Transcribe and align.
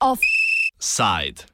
Offside. 0.00 1.46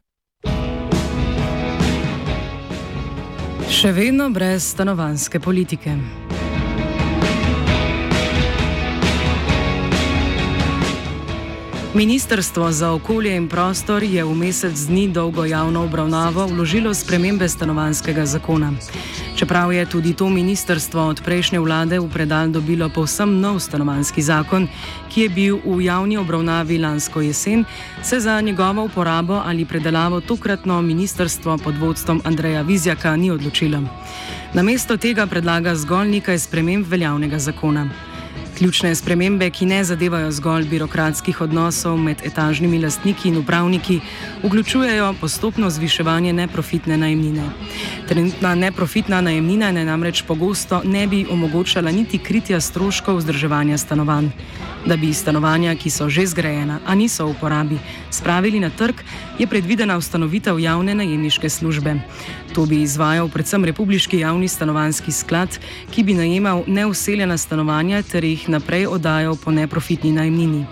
Še 3.71 3.92
vedno 3.92 4.30
brez 4.30 4.62
stanovanske 4.73 5.41
politike. 5.41 6.25
Ministrstvo 11.97 12.73
za 12.73 12.93
okolje 12.93 13.37
in 13.37 13.49
prostor 13.49 14.03
je 14.03 14.25
v 14.25 14.35
mesec 14.35 14.77
dni 14.85 15.09
dolgo 15.09 15.45
javno 15.49 15.85
obravnavo 15.85 16.45
vložilo 16.46 16.95
spremembe 16.95 17.49
stanovanskega 17.49 18.27
zakona. 18.27 18.73
Čeprav 19.37 19.73
je 19.73 19.87
tudi 19.87 20.13
to 20.13 20.29
ministrstvo 20.29 21.07
od 21.09 21.23
prejšnje 21.25 21.59
vlade 21.59 21.96
v 21.99 22.09
predal 22.13 22.53
dobilo 22.53 22.89
povsem 22.93 23.40
nov 23.40 23.64
stanovanski 23.64 24.23
zakon, 24.23 24.68
ki 25.09 25.21
je 25.21 25.29
bil 25.29 25.57
v 25.64 25.89
javni 25.89 26.21
obravnavi 26.21 26.77
lansko 26.79 27.21
jesen, 27.21 27.64
se 28.03 28.21
za 28.21 28.40
njegovo 28.40 28.85
uporabo 28.85 29.40
ali 29.45 29.65
predelavo 29.65 30.21
tokratno 30.21 30.82
ministrstvo 30.82 31.59
pod 31.59 31.79
vodstvom 31.79 32.20
Andreja 32.25 32.61
Vizjaka 32.62 33.17
ni 33.17 33.31
odločilo. 33.31 33.81
Namesto 34.53 34.97
tega 34.97 35.27
predlaga 35.27 35.73
zgolj 35.75 36.20
nekaj 36.20 36.39
sprememb 36.39 36.84
veljavnega 36.89 37.39
zakona. 37.39 37.89
Ključne 38.56 38.95
spremembe, 38.95 39.51
ki 39.51 39.67
ne 39.67 39.83
zadevajo 39.84 40.31
zgolj 40.33 40.65
birokratskih 40.70 41.41
odnosov 41.45 41.98
med 42.01 42.23
etažnimi 42.25 42.79
lastniki 42.81 43.29
in 43.29 43.37
upravniki, 43.37 43.98
vključujejo 44.45 45.11
postopno 45.20 45.69
zviševanje 45.70 46.33
neprofitne 46.33 46.97
najemnine. 46.97 47.51
Trenutna 48.09 48.55
neprofitna 48.55 49.20
najemnina 49.20 49.73
ne 49.73 49.84
namreč 49.84 50.23
pogosto 50.23 50.81
ne 50.84 51.06
bi 51.06 51.27
omogočala 51.31 51.91
niti 51.91 52.19
kritja 52.19 52.61
stroškov 52.61 53.17
vzdrževanja 53.17 53.79
stanovanj. 53.79 54.31
Da 54.87 54.97
bi 54.97 55.13
stanovanja, 55.13 55.75
ki 55.75 55.91
so 55.91 56.09
že 56.09 56.27
zgrajena, 56.27 56.79
a 56.87 56.95
niso 56.95 57.27
v 57.27 57.31
uporabi, 57.35 57.79
spravili 58.11 58.61
na 58.61 58.70
trg, 58.70 59.03
je 59.39 59.47
predvidena 59.47 59.97
ustanovitev 59.98 60.59
javne 60.59 60.95
najemniške 60.95 61.48
službe. 61.51 61.97
To 62.55 62.67
bi 62.67 62.83
izvajal 62.83 63.29
predvsem 63.29 63.65
Republiški 63.65 64.19
javni 64.19 64.48
stanovanski 64.48 65.13
sklad, 65.13 65.59
ki 65.91 66.03
bi 66.03 66.15
najemal 66.15 66.63
neuseljena 66.67 67.37
stanovanja 67.37 68.03
ter 68.03 68.25
jih 68.25 68.45
naprej 68.48 68.86
oddajal 68.86 69.36
po 69.36 69.50
neprofitni 69.50 70.12
najemnini. 70.12 70.64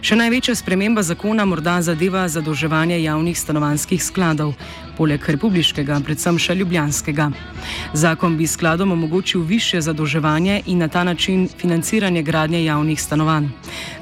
Še 0.00 0.16
največja 0.16 0.54
sprememba 0.54 1.02
zakona 1.02 1.44
morda 1.44 1.80
zadeva 1.82 2.26
zadolževanje 2.28 2.98
javnih 3.02 3.38
stanovanskih 3.38 4.02
skladov, 4.02 4.54
poleg 4.96 5.24
republiškega, 5.28 5.98
predvsem 6.06 6.38
še 6.40 6.54
ljubljanskega. 6.60 7.28
Zakon 7.92 8.36
bi 8.38 8.46
skladom 8.46 8.92
omogočil 8.92 9.42
više 9.42 9.80
zadolževanje 9.80 10.62
in 10.66 10.78
na 10.78 10.88
ta 10.88 11.04
način 11.04 11.48
financiranje 11.58 12.22
gradnje 12.22 12.64
javnih 12.64 13.02
stanovanj. 13.02 13.50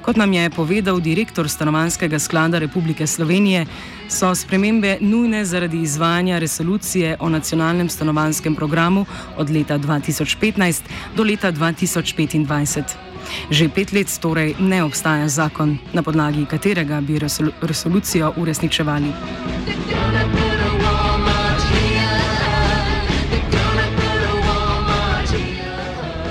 Kot 0.04 0.16
nam 0.20 0.32
je 0.32 0.50
povedal 0.50 1.00
direktor 1.00 1.48
Stanovanskega 1.48 2.18
sklada 2.18 2.58
Republike 2.58 3.06
Slovenije, 3.06 3.66
so 4.08 4.34
spremembe 4.34 4.98
nujne 5.00 5.44
zaradi 5.44 5.80
izvajanja 5.82 6.38
resolucije 6.38 7.16
o 7.20 7.28
nacionalnem 7.28 7.88
stanovanskem 7.88 8.54
programu 8.54 9.06
od 9.36 9.50
leta 9.50 9.78
2015 9.78 10.82
do 11.16 11.24
leta 11.24 11.52
2025. 11.52 13.13
Že 13.50 13.68
pet 13.68 13.92
let 13.92 14.08
torej 14.20 14.54
ne 14.58 14.84
obstaja 14.84 15.28
zakon, 15.28 15.78
na 15.92 16.02
podlagi 16.02 16.46
katerega 16.46 17.00
bi 17.00 17.18
resolucijo 17.62 18.32
uresničevali. 18.36 19.12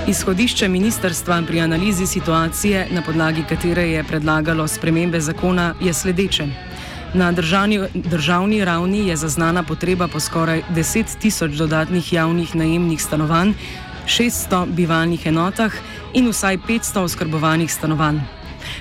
Izhodišče 0.06 0.68
ministrstva 0.68 1.42
pri 1.46 1.60
analizi 1.60 2.06
situacije, 2.06 2.86
na 2.90 3.02
podlagi 3.02 3.42
katere 3.48 3.82
je 3.90 4.04
predlagalo 4.04 4.68
spremembe 4.68 5.20
zakona, 5.20 5.74
je 5.80 5.94
sledeče. 5.94 6.46
Na 7.14 7.32
državni, 7.32 7.80
državni 7.94 8.64
ravni 8.64 9.08
je 9.08 9.16
zaznana 9.16 9.62
potreba 9.62 10.08
po 10.08 10.20
skoraj 10.20 10.62
10 10.70 11.18
tisoč 11.18 11.52
dodatnih 11.52 12.12
javnih 12.12 12.54
najemnih 12.54 13.02
stanovanj, 13.02 13.54
600 14.06 14.66
bivalnih 14.74 15.26
enotah 15.26 15.72
in 16.14 16.28
vsaj 16.28 16.58
500 16.68 17.00
oskrbovanih 17.00 17.72
stanovanj. 17.72 18.20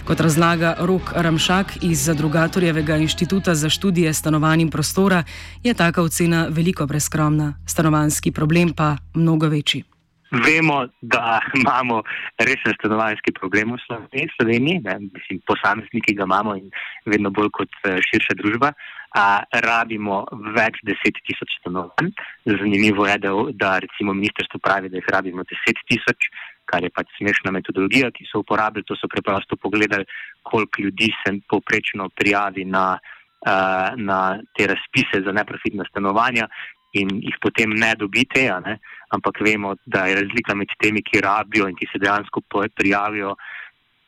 Kot 0.08 0.20
razlaga 0.20 0.76
Rok 0.80 1.12
Ramšak 1.16 1.78
iz 1.82 2.06
Zadrugatorjevega 2.06 2.98
inštituta 2.98 3.56
za 3.56 3.70
študije 3.70 4.14
stanovanj 4.14 4.62
in 4.62 4.70
prostora, 4.70 5.24
je 5.64 5.74
taka 5.74 6.02
ocena 6.02 6.48
veliko 6.50 6.88
preskromna, 6.88 7.54
stanovanski 7.68 8.32
problem 8.32 8.74
pa 8.74 8.98
mnogo 9.14 9.48
večji. 9.48 9.93
Vemo, 10.34 10.88
da 11.02 11.40
imamo 11.62 12.02
resen 12.38 12.74
stanovanjski 12.80 13.32
problem 13.40 13.76
v 13.76 13.78
Sloveniji, 14.36 14.82
ne, 14.84 14.98
mislim, 15.14 15.42
posamezniki 15.48 16.16
ga 16.18 16.24
imamo 16.24 16.56
in 16.56 16.72
vedno 17.06 17.30
bolj 17.30 17.52
kot 17.60 17.70
eh, 17.86 18.00
širša 18.02 18.38
družba. 18.42 18.74
A, 19.14 19.44
rabimo 19.62 20.24
več 20.56 20.80
deset 20.90 21.20
tisoč 21.28 21.52
stanovanj. 21.60 22.10
Zanimivo 22.50 23.06
je, 23.06 23.18
da, 23.22 23.34
da 23.54 23.76
recimo 23.84 24.16
ministrstvo 24.18 24.58
pravi, 24.58 24.90
da 24.90 24.98
jih 24.98 25.12
rabimo 25.14 25.46
deset 25.46 25.78
tisoč, 25.86 26.32
kar 26.66 26.82
je 26.82 26.90
pač 26.90 27.14
smešna 27.20 27.54
metodologija, 27.54 28.10
ki 28.10 28.26
so 28.26 28.42
uporabili. 28.42 28.88
To 28.90 28.98
so 28.98 29.12
preprosto 29.12 29.60
pogledali, 29.62 30.10
koliko 30.42 30.82
ljudi 30.82 31.12
se 31.22 31.36
poprečno 31.46 32.10
prijavi 32.10 32.66
na, 32.66 32.88
uh, 32.98 33.94
na 34.02 34.20
te 34.58 34.66
razpise 34.74 35.22
za 35.22 35.36
neprofitna 35.36 35.86
stanovanja 35.92 36.50
in 36.94 37.10
jih 37.22 37.38
potem 37.42 37.74
ne 37.74 37.94
dobite. 37.98 38.46
Ne? 38.66 38.78
Ampak 39.14 39.42
vemo, 39.46 39.76
da 39.86 40.06
je 40.10 40.20
razlika 40.22 40.56
med 40.56 40.72
temi, 40.82 41.02
ki 41.02 41.22
rabijo 41.22 41.68
in 41.70 41.76
ki 41.76 41.90
se 41.92 42.02
dejansko 42.02 42.42
prijavijo, 42.76 43.36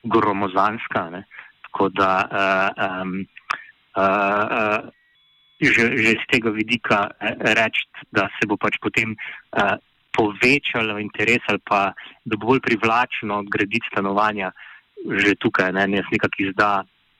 gromozanska. 0.03 1.09
Ne? 1.09 1.23
Tako 1.67 1.89
da 1.89 2.11
uh, 2.25 2.85
um, 2.85 3.17
uh, 3.97 4.45
uh, 4.59 4.93
že, 5.61 5.91
že 5.97 6.19
z 6.19 6.25
tega 6.29 6.51
vidika 6.51 7.09
reči, 7.57 7.87
da 8.11 8.27
se 8.37 8.47
bo 8.47 8.57
pač 8.59 8.77
potem 8.83 9.15
uh, 9.15 9.75
povečalo 10.15 10.99
interes 10.99 11.43
ali 11.51 11.59
pa 11.63 11.91
da 12.23 12.37
bo 12.37 12.53
bolj 12.53 12.61
privlačno 12.63 13.43
graditi 13.51 13.87
stanovanja 13.91 14.51
že 15.05 15.35
tukaj. 15.35 15.73
Ne? 15.75 15.89
Jaz 15.99 16.07
nekako 16.11 16.37
izda, 16.39 16.69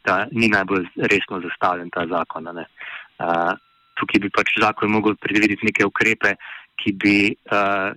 da 0.06 0.26
ni 0.32 0.48
najbolj 0.50 0.88
resno 1.12 1.42
zastavljen 1.42 1.90
ta 1.94 2.06
zakon. 2.08 2.48
Uh, 2.48 3.54
tukaj 4.00 4.24
bi 4.24 4.32
pač 4.34 4.56
zakon 4.62 4.92
mogel 4.92 5.16
predvideti 5.20 5.68
neke 5.68 5.88
ukrepe, 5.88 6.36
ki 6.82 6.96
bi 7.00 7.18
uh, 7.32 7.92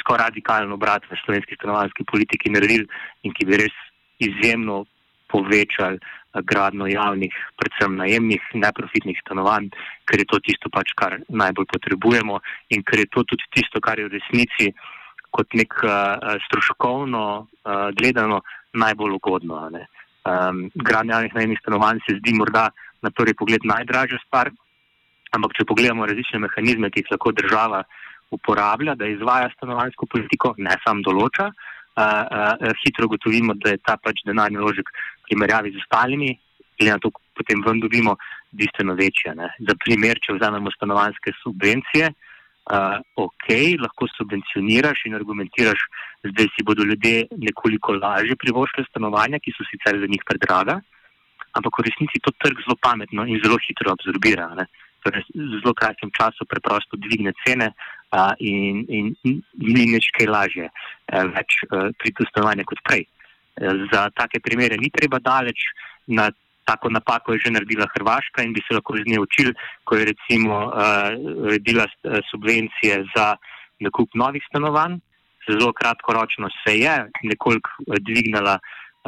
skoraj 0.00 0.30
radikalno 0.30 0.78
obrat 0.78 1.04
v 1.10 1.18
slovenski 1.24 1.58
stanovanjski 1.58 2.06
politiki 2.08 2.52
naredili 2.52 2.88
in 3.22 3.34
ki 3.36 3.46
bi 3.48 3.60
res 3.64 3.74
izjemno 4.24 4.84
povečali 5.28 6.00
uh, 6.00 6.18
gradno 6.42 6.86
javnih, 6.86 7.34
predvsem 7.56 7.96
najemnih, 7.96 8.42
neprofitnih 8.54 9.18
stanovanj, 9.24 9.70
ker 10.08 10.20
je 10.20 10.28
to 10.28 10.40
tisto, 10.44 10.70
pač, 10.72 10.92
kar 10.98 11.18
najbolj 11.28 11.68
potrebujemo 11.72 12.40
in 12.74 12.84
ker 12.84 13.04
je 13.04 13.10
to 13.12 13.24
tudi 13.24 13.44
tisto, 13.54 13.80
kar 13.80 13.98
je 13.98 14.08
v 14.08 14.18
resnici 14.18 14.72
kot 15.30 15.52
nek 15.54 15.74
uh, 15.84 16.36
stroškovno 16.48 17.24
uh, 17.38 17.88
gledano 17.96 18.42
najbolj 18.72 19.18
ugodno. 19.18 19.68
Um, 20.28 20.68
gradnja 20.74 21.18
javnih 21.18 21.34
najemnih 21.34 21.60
stanovanj 21.62 22.00
se 22.06 22.18
zdi 22.20 22.34
morda 22.36 22.68
na 23.02 23.10
prvi 23.10 23.34
pogled 23.34 23.64
najdražja 23.64 24.18
stvar, 24.26 24.50
Ampak, 25.36 25.56
če 25.58 25.66
pogledamo 25.68 26.06
različne 26.08 26.40
mehanizme, 26.40 26.90
ki 26.90 27.02
jih 27.02 27.10
lahko 27.12 27.32
država 27.36 27.82
uporablja, 28.34 28.94
da 28.94 29.08
izvaja 29.08 29.50
stanovanjsko 29.56 30.08
politiko, 30.10 30.54
ne 30.58 30.76
samo 30.84 31.04
določa, 31.04 31.48
uh, 31.48 32.02
uh, 32.02 32.72
hitro 32.82 33.08
ugotovimo, 33.08 33.56
da 33.62 33.74
je 33.74 33.82
ta 33.84 33.96
pač 34.00 34.22
denarni 34.28 34.60
ložek 34.62 34.88
v 34.92 35.28
primerjavi 35.28 35.74
z 35.74 35.82
ostalimi, 35.84 36.32
glede 36.78 36.94
na 36.94 37.02
to, 37.02 37.12
potem 37.36 37.62
ven 37.66 37.80
dobimo 37.82 38.16
bistveno 38.56 38.96
večje. 38.98 39.34
Ne. 39.36 39.50
Za 39.68 39.76
primer, 39.84 40.20
če 40.24 40.36
vzamemo 40.38 40.72
stanovanjske 40.76 41.34
subvencije, 41.42 42.10
uh, 42.12 42.98
ok, 43.24 43.48
lahko 43.84 44.08
subvencioniraš 44.16 45.06
in 45.08 45.16
argumentiraš, 45.18 45.88
da 46.24 46.48
si 46.54 46.64
bodo 46.64 46.88
ljudje 46.88 47.28
nekoliko 47.36 47.96
lažje 48.00 48.36
privoščili 48.40 48.88
stanovanja, 48.88 49.40
ki 49.44 49.56
so 49.56 49.68
sicer 49.68 50.00
za 50.00 50.08
njih 50.08 50.24
predraga, 50.28 50.80
ampak 51.56 51.80
v 51.80 51.88
resnici 51.88 52.20
to 52.24 52.32
trg 52.40 52.60
zelo 52.64 52.76
pametno 52.80 53.24
in 53.28 53.40
zelo 53.44 53.56
hitro 53.64 53.92
absorbira. 53.92 54.52
Ne 54.56 54.68
v 55.04 55.22
zelo 55.60 55.74
kratkem 55.74 56.10
času 56.10 56.44
preprosto 56.44 56.96
dvigne 56.96 57.32
cene 57.44 57.72
a, 58.10 58.34
in, 58.38 58.84
in, 58.88 59.14
in 59.22 59.42
ni 59.54 59.84
nič 59.92 60.10
kaj 60.16 60.26
lažje 60.26 60.66
e, 60.66 60.72
več 61.34 61.62
e, 61.62 61.92
priti 62.00 62.26
stanovanje 62.30 62.64
kot 62.68 62.82
prej. 62.84 63.04
E, 63.04 63.72
za 63.92 64.08
take 64.16 64.40
primere 64.40 64.78
ni 64.80 64.90
treba 64.90 65.20
daleč, 65.20 65.70
na 66.08 66.30
tako 66.68 66.90
napako 66.92 67.32
je 67.32 67.48
že 67.48 67.54
naredila 67.54 67.88
Hrvaška 67.94 68.44
in 68.44 68.52
bi 68.52 68.60
se 68.64 68.76
lahko 68.76 68.96
iz 68.96 69.06
nje 69.08 69.20
učili, 69.24 69.52
ko 69.88 69.96
je 69.96 70.04
recimo 70.12 70.68
redila 71.48 71.86
subvencije 72.28 73.08
za 73.16 73.36
nakup 73.80 74.12
novih 74.12 74.44
stanovanj. 74.50 74.98
Zelo 75.48 75.72
kratkoročno 75.72 76.50
se 76.60 76.76
je 76.76 76.92
nekoliko 77.24 77.96
dvignila 78.04 78.58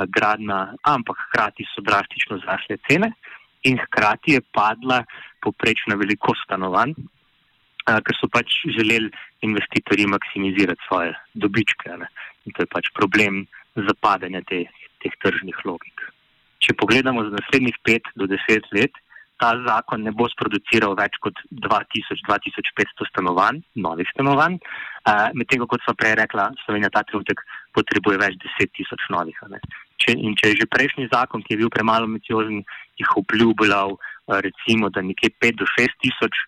gradna, 0.08 0.72
ampak 0.88 1.20
hkrati 1.28 1.68
so 1.68 1.84
drastično 1.84 2.40
zrasle 2.40 2.80
cene 2.88 3.12
in 3.68 3.78
hkrati 3.78 4.36
je 4.36 4.40
padla 4.52 5.02
poprečna 5.42 5.96
velikost 6.00 6.44
stanovanj. 6.44 6.94
ker 7.90 8.14
so 8.14 8.28
pač 8.28 8.52
želeli 8.76 9.10
investitorji 9.42 10.06
maksimizirati 10.06 10.84
svoje 10.86 11.14
dobičke. 11.34 11.90
Ne? 11.98 12.06
In 12.46 12.52
to 12.54 12.62
je 12.62 12.68
pač 12.70 12.86
problem 12.94 13.46
zapadanja 13.74 14.42
te, 14.46 14.64
teh 15.02 15.14
tržnih 15.24 15.56
logik. 15.64 16.04
Če 16.60 16.76
pogledamo 16.76 17.24
za 17.24 17.32
naslednjih 17.34 17.78
pet 17.82 18.04
do 18.14 18.28
deset 18.30 18.68
let, 18.76 18.92
ta 19.40 19.54
zakon 19.64 20.04
ne 20.04 20.12
bo 20.12 20.28
sproduciral 20.28 20.94
več 20.98 21.16
kot 21.24 21.34
2000-2500 21.64 23.08
stanovanj, 23.08 23.62
novih 23.74 24.08
stanovanj, 24.12 24.58
medtem 25.34 25.64
ko, 25.64 25.70
kot 25.72 25.86
so 25.86 25.96
prej 25.96 26.18
rekla, 26.20 26.50
Slovenija 26.66 26.92
ta 26.92 27.02
trenutek 27.08 27.40
potrebuje 27.76 28.20
več 28.20 28.36
deset 28.44 28.72
tisoč 28.76 29.08
novih. 29.14 29.40
Če, 30.00 30.14
in 30.16 30.36
če 30.38 30.52
je 30.52 30.62
že 30.62 30.70
prejšnji 30.72 31.10
zakon, 31.12 31.44
ki 31.44 31.54
je 31.54 31.60
bil 31.62 31.72
premalo 31.72 32.08
ambiciozen, 32.08 32.62
jih 33.00 33.10
obljubljal, 33.20 33.98
recimo, 34.46 34.88
da 34.88 35.02
nekje 35.04 35.32
pet 35.40 35.58
do 35.60 35.68
šest 35.68 35.96
tisoč, 36.00 36.44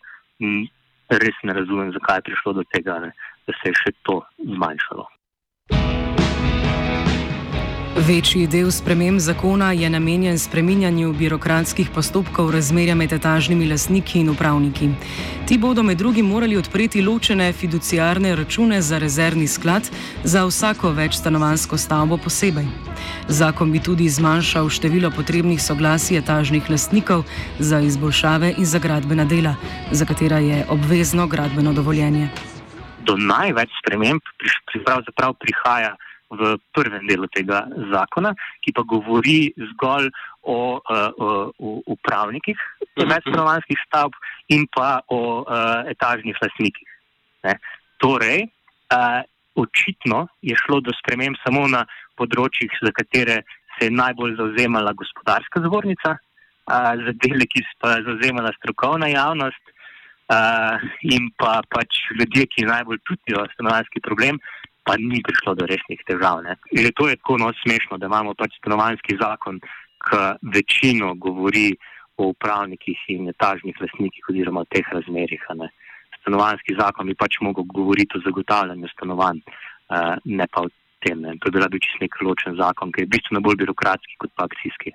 res 1.22 1.42
ne 1.44 1.56
razumem, 1.56 1.92
zakaj 1.92 2.22
je 2.22 2.28
prišlo 2.30 2.54
do 2.60 2.64
tega, 2.72 2.98
ne, 3.04 3.10
da 3.46 3.56
se 3.60 3.72
je 3.72 3.80
še 3.82 3.92
to 4.08 4.22
zmanjšalo. 4.40 5.04
Večji 8.02 8.48
del 8.50 8.70
sprememb 8.74 9.20
zakona 9.22 9.72
je 9.72 9.90
namenjen 9.90 10.38
spreminjanju 10.38 11.12
birokratskih 11.12 11.90
postopkov 11.94 12.50
razmerja 12.50 12.94
med 12.98 13.12
etažnimi 13.12 13.68
lastniki 13.70 14.18
in 14.18 14.30
upravniki. 14.30 14.88
Ti 15.46 15.58
bodo 15.58 15.82
med 15.82 15.98
drugim 15.98 16.26
morali 16.26 16.56
odpreti 16.56 17.02
ločene 17.02 17.52
fiduciarne 17.52 18.34
račune 18.36 18.82
za 18.82 18.98
rezervni 18.98 19.46
sklad 19.46 19.90
za 20.24 20.44
vsako 20.44 20.90
večstanovansko 20.90 21.78
stavbo 21.78 22.16
posebej. 22.16 22.66
Zakon 23.28 23.72
bi 23.72 23.78
tudi 23.78 24.08
zmanjšal 24.08 24.68
število 24.68 25.10
potrebnih 25.10 25.62
soglasij 25.62 26.18
etažnih 26.18 26.70
lastnikov 26.70 27.22
za 27.58 27.80
izboljšave 27.80 28.54
in 28.58 28.66
za 28.66 28.78
gradbena 28.78 29.24
dela, 29.24 29.54
za 29.90 30.04
katera 30.04 30.38
je 30.38 30.64
obvezno 30.68 31.26
gradbeno 31.26 31.72
dovoljenje. 31.72 32.28
Do 33.06 33.16
največ 33.16 33.70
sprememb 33.82 34.20
pravzaprav 34.84 35.34
prihaja 35.34 35.96
v 36.32 36.56
prvem 36.72 37.06
delu 37.06 37.28
tega 37.28 37.66
zakona, 37.92 38.32
ki 38.64 38.72
pa 38.76 38.84
govori 38.88 39.52
zgolj 39.72 40.08
o, 40.42 40.80
uh, 40.80 41.10
o 41.58 41.82
upravnikih 41.94 42.56
mhm. 42.56 43.08
večstanovanskih 43.10 43.78
stavb 43.86 44.16
in 44.48 44.66
pa 44.74 45.00
o 45.08 45.42
uh, 45.42 45.84
etažnih 45.90 46.36
lasnikih. 46.42 46.88
Ne. 47.46 47.58
Torej, 48.02 48.48
uh, 48.94 49.22
očitno 49.54 50.26
je 50.42 50.56
šlo 50.56 50.80
do 50.80 50.94
sprememb 50.96 51.36
samo 51.44 51.66
na 51.68 51.84
področjih, 52.16 52.72
za 52.82 52.92
katere 52.96 53.42
se 53.76 53.88
je 53.88 53.94
najbolj 53.94 54.36
zauzemala 54.40 54.94
gospodarska 54.96 55.62
zbornica, 55.66 56.16
uh, 56.16 56.92
za 57.04 57.12
dele, 57.24 57.46
ki 57.46 57.64
se 57.66 57.78
pa 57.80 58.00
zauzemala 58.06 58.54
strokovna 58.58 59.12
javnost. 59.12 59.62
Uh, 60.32 60.80
in 61.12 61.26
pa 61.36 61.60
pač 61.68 61.98
ljudje, 62.16 62.46
ki 62.48 62.64
najbolj 62.64 63.02
čutijo 63.04 63.42
stanovanjski 63.52 64.00
problem, 64.00 64.38
pa 64.84 64.96
ni 64.98 65.22
prišlo 65.22 65.54
do 65.54 65.66
resnih 65.66 66.00
težav. 66.06 66.42
To 66.98 67.08
je 67.08 67.16
tako 67.16 67.38
no 67.38 67.52
smešno, 67.62 67.98
da 67.98 68.06
imamo 68.06 68.34
pač 68.34 68.56
stanovanjski 68.58 69.16
zakon, 69.20 69.60
ki 70.02 70.22
večino 70.54 71.14
govori 71.14 71.70
o 72.18 72.32
upravnikih 72.32 72.98
in 73.14 73.28
etažnih 73.30 73.76
lasnikih 73.80 74.28
oziroma 74.30 74.64
teh 74.74 74.86
razmerih. 74.92 75.42
Stanovanjski 76.20 76.76
zakon 76.78 77.06
bi 77.06 77.14
pač 77.14 77.38
mogel 77.40 77.64
govoriti 77.64 78.18
o 78.18 78.24
zagotavljanju 78.26 78.90
stanovanj, 78.94 79.42
ne 80.24 80.46
pa 80.50 80.66
o 80.66 80.68
tem. 81.02 81.22
Ne. 81.22 81.36
To 81.42 81.50
je 81.50 81.68
bil 81.68 81.82
čisto 81.82 82.02
nek 82.02 82.18
ločen 82.22 82.58
zakon, 82.58 82.92
ki 82.92 83.02
je 83.02 83.12
bistveno 83.14 83.42
bolj 83.42 83.62
birokratski 83.62 84.18
kot 84.22 84.34
pa 84.36 84.46
akcijski. 84.50 84.94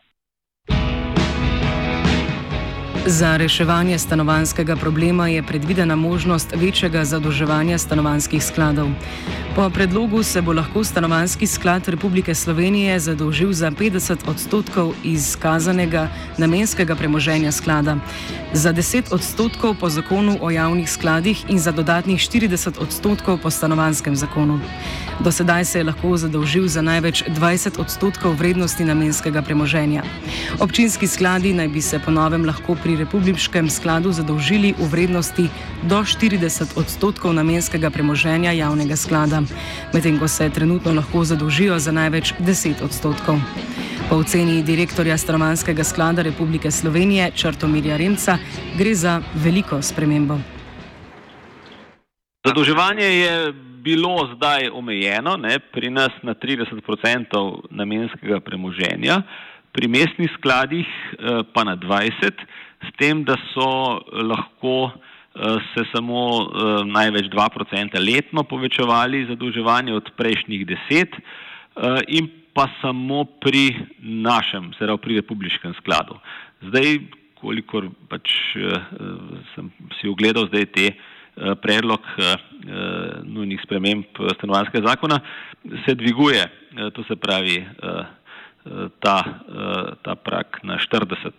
Za 3.07 3.38
reševanje 3.38 4.00
stanovanskega 4.00 4.75
problema 4.75 5.27
je 5.27 5.44
predvidena 5.44 5.95
možnost 5.95 6.54
večjega 6.56 7.06
zadolževanja 7.06 7.77
stanovanskih 7.77 8.44
skladov. 8.44 8.89
Po 9.56 9.69
predlogu 9.69 10.24
se 10.24 10.42
bo 10.42 10.54
lahko 10.54 10.83
stanovanski 10.83 11.48
sklad 11.48 11.88
Republike 11.88 12.36
Slovenije 12.36 13.00
zadolžil 13.00 13.54
za 13.54 13.71
50 13.71 14.30
odstotkov 14.30 14.94
izkazanega 15.04 16.09
namenskega 16.38 16.95
premoženja 16.95 17.51
sklada, 17.51 17.95
za 18.53 18.73
10 18.73 19.13
odstotkov 19.13 19.75
po 19.79 19.89
zakonu 19.89 20.38
o 20.41 20.51
javnih 20.51 20.91
skladih 20.91 21.45
in 21.49 21.59
za 21.59 21.71
dodatnih 21.71 22.19
40 22.19 22.79
odstotkov 22.79 23.38
po 23.44 23.51
stanovanskem 23.51 24.15
zakonu. 24.15 24.59
Do 25.19 25.31
sedaj 25.31 25.65
se 25.65 25.79
je 25.79 25.83
lahko 25.83 26.17
zadolžil 26.17 26.67
za 26.67 26.81
največ 26.81 27.23
20 27.27 27.79
odstotkov 27.79 28.38
vrednosti 28.38 28.85
namenskega 28.85 29.41
premoženja. 29.41 30.03
Občinski 30.59 31.07
skladi 31.07 31.53
naj 31.53 31.67
bi 31.67 31.81
se 31.81 31.99
po 31.99 32.11
novem 32.11 32.45
lahko 32.45 32.75
pri 32.75 32.95
Republiškem 32.95 33.69
skladu 33.69 34.11
zadolžili 34.11 34.73
v 34.77 34.88
vrednosti 34.88 35.49
do 35.83 35.99
40 35.99 36.77
odstotkov 36.77 37.33
namenskega 37.33 37.89
premoženja 37.89 38.51
javnega 38.51 38.95
sklada, 38.95 39.41
medtem 39.94 40.19
ko 40.19 40.27
se 40.27 40.49
trenutno 40.49 40.94
lahko 40.94 41.23
zadolžijo 41.23 41.79
za 41.79 41.91
največ 41.91 42.33
10 42.39 42.83
odstotkov. 42.83 43.39
Po 44.09 44.15
oceni 44.15 44.63
direktorja 44.63 45.18
Stanovanskega 45.18 45.83
sklada 45.83 46.21
Republike 46.21 46.71
Slovenije 46.71 47.31
Črtomirja 47.36 47.98
Remca 47.98 48.38
gre 48.77 48.94
za 48.95 49.21
veliko 49.44 49.81
spremembo. 49.81 50.38
Zadolževanje 52.45 53.04
je 53.06 53.54
bilo 53.83 54.30
zdaj 54.36 54.69
omejeno, 54.74 55.38
ne, 55.38 55.59
pri 55.59 55.89
nas 55.89 56.12
na 56.24 56.33
30 56.33 56.80
odstotkov 56.88 57.68
namenskega 57.69 58.39
premoženja, 58.39 59.21
pri 59.71 59.88
mestnih 59.88 60.31
skladih 60.39 60.88
eh, 60.88 61.44
pa 61.54 61.63
na 61.63 61.75
20 61.75 62.12
odstotkov 62.12 62.65
s 62.86 62.94
tem, 62.98 63.24
da 63.25 63.36
so 63.54 64.00
lahko 64.13 64.92
eh, 64.92 65.57
se 65.74 65.86
samo 65.94 66.21
eh, 66.42 66.83
največ 66.86 67.30
2% 67.33 68.01
letno 68.01 68.44
povečevali 68.44 69.25
zadolževanje 69.30 69.94
od 69.94 70.12
prejšnjih 70.18 70.65
10 70.68 70.77
eh, 70.92 72.01
in 72.07 72.30
pa 72.57 72.65
samo 72.81 73.21
pri 73.38 73.69
našem, 74.01 74.71
se 74.74 74.86
pravi 74.86 74.98
pri 74.98 75.19
republiškem 75.21 75.75
skladu. 75.77 76.18
Zdaj, 76.65 76.98
kolikor 77.38 77.86
pač 78.09 78.33
sem 79.54 79.69
si 80.00 80.09
ogledal 80.09 80.50
zdaj 80.50 80.65
te 80.74 80.88
predlog 81.62 82.01
nujnih 83.30 83.62
sprememb 83.62 84.09
stanovanskega 84.39 84.89
zakona, 84.89 85.19
se 85.86 85.94
dviguje, 85.94 86.42
to 86.98 87.06
se 87.06 87.15
pravi 87.21 87.62
ta, 89.06 89.18
ta 90.01 90.15
prak 90.18 90.57
na 90.65 90.81
40 90.81 91.30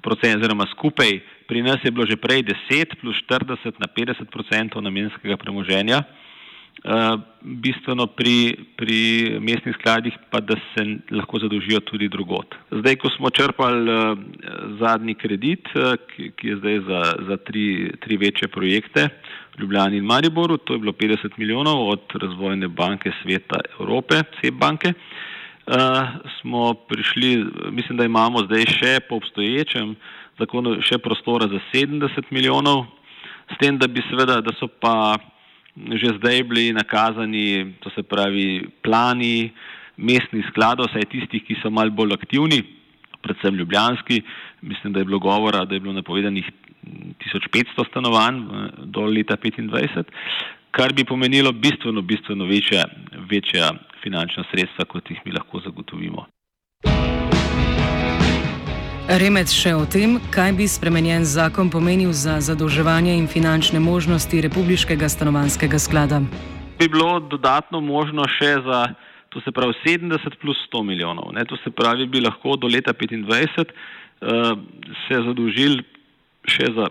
procent, 0.00 0.40
oziroma 0.40 0.64
skupaj 0.72 1.20
pri 1.44 1.60
nas 1.60 1.84
je 1.84 1.92
bilo 1.92 2.08
že 2.08 2.16
prej 2.16 2.40
10 2.72 2.96
plus 3.04 3.20
40 3.28 3.76
na 3.84 3.88
50 3.92 4.32
procentov 4.32 4.80
namenskega 4.80 5.36
premoženja. 5.36 6.00
Uh, 6.84 7.16
bistveno 7.40 8.04
pri, 8.06 8.52
pri 8.76 8.98
mestnih 9.40 9.74
skladih 9.78 10.12
pa, 10.30 10.42
da 10.44 10.54
se 10.74 10.84
lahko 11.10 11.40
zadolžijo 11.40 11.80
tudi 11.88 12.06
drugot. 12.12 12.52
Zdaj, 12.70 12.98
ko 13.00 13.10
smo 13.14 13.30
črpali 13.30 13.90
uh, 13.90 14.18
zadnji 14.78 15.14
kredit, 15.18 15.70
uh, 15.74 15.96
ki, 16.12 16.50
je 16.52 16.56
zdaj 16.60 16.78
za, 16.86 17.00
za 17.28 17.38
tri, 17.48 17.64
tri 18.04 18.20
večje 18.20 18.48
projekte 18.52 19.08
v 19.56 19.62
Ljubljani 19.64 19.98
in 19.98 20.06
Mariboru, 20.06 20.58
to 20.58 20.76
je 20.76 20.84
bilo 20.84 20.92
50 20.92 21.40
milijonov 21.40 21.88
od 21.88 22.18
Razvojne 22.22 22.68
banke 22.68 23.10
Sveta 23.22 23.64
Evrope, 23.80 24.20
CEP 24.40 24.54
banke, 24.60 24.92
smo 26.40 26.74
prišli, 26.74 27.46
mislim, 27.70 27.98
da 27.98 28.04
imamo 28.04 28.44
zdaj 28.44 28.66
še 28.70 29.00
po 29.08 29.16
obstoječem 29.16 29.96
zakonu 30.38 30.76
še 30.84 30.98
prostora 30.98 31.48
za 31.50 31.60
70 31.72 32.30
milijonov, 32.30 32.84
s 33.50 33.58
tem, 33.58 33.78
da 33.78 33.88
bi 33.88 34.04
seveda, 34.10 34.40
da 34.44 34.52
so 34.60 34.68
pa 34.68 35.16
že 35.76 36.16
zdaj 36.18 36.42
bili 36.48 36.72
nakazani, 36.72 37.76
to 37.80 37.90
se 37.94 38.02
pravi, 38.02 38.66
plani 38.82 39.50
mestnih 39.96 40.44
skladov, 40.50 40.88
saj 40.92 41.08
tistih, 41.12 41.44
ki 41.44 41.58
so 41.62 41.70
mal 41.70 41.90
bolj 41.90 42.16
aktivni, 42.16 42.62
predvsem 43.22 43.56
ljubljanski, 43.56 44.22
mislim, 44.62 44.92
da 44.92 45.00
je 45.00 45.08
bilo 45.08 45.18
govora, 45.18 45.64
da 45.64 45.74
je 45.74 45.80
bilo 45.80 45.92
napovedanih 45.92 46.48
1500 47.20 47.88
stanovanj 47.90 48.40
do 48.92 49.06
leta 49.10 49.36
2025 49.36 50.12
kar 50.76 50.92
bi 50.92 51.04
pomenilo 51.04 51.52
bistveno, 51.52 52.02
bistveno 52.02 52.44
večja, 52.44 52.84
večja 53.30 53.70
finančna 54.02 54.44
sredstva, 54.50 54.84
kot 54.84 55.10
jih 55.10 55.20
mi 55.24 55.32
lahko 55.32 55.60
zagotovimo. 55.64 56.26
Remec 59.06 59.46
še 59.54 59.70
o 59.70 59.84
tem, 59.86 60.16
kaj 60.34 60.50
bi 60.58 60.64
spremenjen 60.66 61.22
zakon 61.22 61.68
pomenil 61.70 62.10
za 62.10 62.40
zadolževanje 62.42 63.12
in 63.14 63.28
finančne 63.30 63.78
možnosti 63.78 64.40
Republiškega 64.42 65.06
stanovanskega 65.06 65.78
sklada. 65.78 66.18
Bi 66.74 66.88
bilo 66.90 67.22
dodatno 67.22 67.78
možno 67.78 68.26
še 68.26 68.58
za, 68.66 68.80
to 69.30 69.38
se 69.46 69.54
pravi, 69.54 69.78
70 69.86 70.34
plus 70.42 70.58
100 70.66 70.82
milijonov. 70.90 71.30
Ne? 71.38 71.46
To 71.46 71.54
se 71.62 71.70
pravi, 71.70 72.08
bi 72.10 72.18
lahko 72.18 72.58
do 72.58 72.66
leta 72.66 72.90
2025 72.90 73.30
uh, 73.30 73.70
eh, 74.26 74.58
se 75.06 75.22
zadolžili 75.22 75.86
še 76.42 76.74
za 76.74 76.90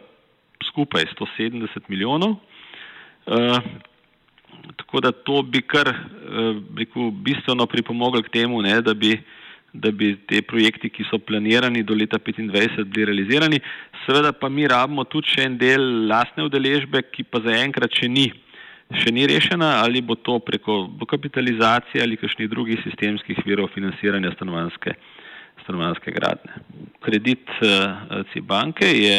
skupaj 0.72 1.12
170 1.20 1.92
milijonov. 1.92 2.40
Uh, 3.28 3.60
tako 4.80 5.04
da 5.04 5.12
to 5.12 5.44
bi 5.44 5.60
kar 5.60 5.92
uh, 5.92 6.64
rekel, 6.80 7.12
bistveno 7.12 7.68
pripomoglo 7.68 8.24
k 8.24 8.40
temu, 8.40 8.64
ne, 8.64 8.80
da, 8.80 8.96
bi, 8.96 9.18
da 9.82 9.92
bi 9.92 10.14
te 10.28 10.42
projekti, 10.46 10.90
ki 10.90 11.06
so 11.10 11.20
planirani 11.20 11.84
do 11.84 11.96
leta 11.98 12.20
2025, 12.20 12.86
bili 12.94 13.06
realizirani. 13.10 13.60
Seveda 14.06 14.32
pa 14.34 14.50
mi 14.50 14.68
rabimo 14.68 15.06
tudi 15.10 15.34
še 15.34 15.46
en 15.50 15.58
del 15.62 15.86
lastne 16.10 16.48
udeležbe, 16.48 17.04
ki 17.12 17.28
pa 17.30 17.42
zaenkrat 17.46 17.96
še 18.00 18.10
ni. 18.12 18.30
Še 19.02 19.12
ni 19.16 19.26
rešena, 19.26 19.80
ali 19.82 20.04
bo 20.06 20.16
to 20.16 20.38
preko 20.46 20.84
dokapitalizacije 21.00 22.04
ali 22.04 22.20
kakšnih 22.22 22.50
drugih 22.52 22.84
sistemskih 22.86 23.40
virov 23.48 23.72
financiranja 23.74 24.36
stanovanske, 24.36 24.94
stanovanske 25.64 26.14
gradne. 26.14 26.62
Kredit 27.02 27.50
uh, 27.66 28.44
banke 28.46 28.86
je, 28.86 29.18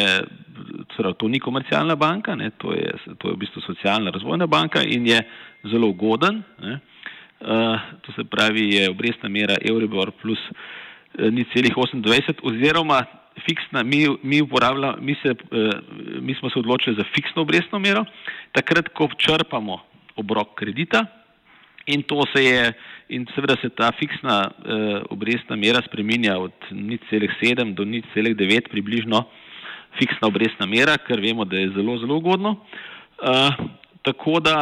torej 0.95 1.17
to 1.19 1.27
ni 1.27 1.43
komercialna 1.43 1.97
banka, 1.99 2.35
ne, 2.39 2.53
to, 2.63 2.71
je, 2.77 2.95
to 3.19 3.27
je 3.27 3.35
v 3.35 3.41
bistvu 3.43 3.65
socialna 3.67 4.15
razvojna 4.15 4.47
banka 4.47 4.85
in 4.87 5.09
je 5.11 5.19
zelo 5.67 5.91
ugoden. 5.91 6.39
Ne. 6.63 6.79
To 7.39 8.11
se 8.15 8.23
pravi, 8.23 8.75
je 8.75 8.89
obrestna 8.89 9.29
mera 9.29 9.57
Euribor 9.69 10.11
plus 10.21 10.39
uh, 10.49 11.29
ni 11.31 11.45
celih 11.53 11.75
28 11.75 12.41
oziroma 12.43 13.03
fiksna, 13.45 13.83
mi, 13.83 14.07
mi, 14.23 14.41
mi, 14.99 15.15
se, 15.21 15.31
uh, 15.31 15.73
mi 16.21 16.35
smo 16.39 16.49
se 16.49 16.59
odločili 16.59 16.95
za 16.95 17.05
fiksno 17.15 17.41
obrestno 17.41 17.79
mero, 17.79 18.05
takrat, 18.51 18.89
ko 18.89 19.09
črpamo 19.17 19.79
obrok 20.15 20.55
kredita 20.55 21.05
in 21.85 22.03
to 22.03 22.23
se 22.35 22.43
je, 22.43 22.73
in 23.09 23.25
seveda 23.35 23.55
se 23.61 23.69
ta 23.69 23.91
fiksna 23.99 24.51
obrestna 25.09 25.55
mera 25.55 25.79
spreminja 25.85 26.35
od 26.37 26.51
nič 26.71 27.01
celih 27.09 27.31
7 27.41 27.73
do 27.73 27.85
nič 27.85 28.05
celih 28.13 28.35
9 28.35 28.67
približno 28.71 29.23
fiksna 29.95 30.27
obrestna 30.27 30.65
mera, 30.65 30.97
ker 30.97 31.21
vemo, 31.21 31.45
da 31.45 31.57
je 31.57 31.71
zelo, 31.75 31.97
zelo 32.01 32.17
ugodno. 32.17 32.57
Uh, 33.17 33.53
tako 34.05 34.39
da 34.39 34.57